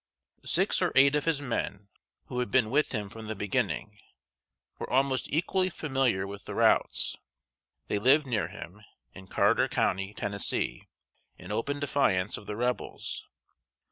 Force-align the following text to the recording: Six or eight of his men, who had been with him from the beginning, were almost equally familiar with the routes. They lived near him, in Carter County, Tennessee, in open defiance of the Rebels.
Six 0.47 0.81
or 0.81 0.91
eight 0.95 1.13
of 1.13 1.25
his 1.25 1.43
men, 1.43 1.89
who 2.25 2.39
had 2.39 2.49
been 2.49 2.71
with 2.71 2.91
him 2.91 3.07
from 3.07 3.27
the 3.27 3.35
beginning, 3.35 3.99
were 4.79 4.89
almost 4.89 5.27
equally 5.31 5.69
familiar 5.69 6.25
with 6.25 6.45
the 6.45 6.55
routes. 6.55 7.17
They 7.87 7.99
lived 7.99 8.25
near 8.25 8.47
him, 8.47 8.83
in 9.13 9.27
Carter 9.27 9.67
County, 9.67 10.15
Tennessee, 10.15 10.87
in 11.37 11.51
open 11.51 11.79
defiance 11.79 12.35
of 12.35 12.47
the 12.47 12.55
Rebels. 12.55 13.27